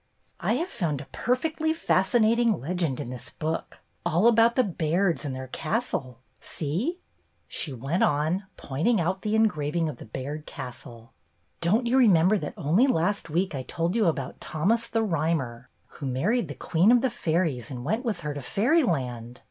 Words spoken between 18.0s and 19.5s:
with her to Fairyland?